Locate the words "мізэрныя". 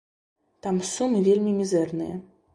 1.61-2.19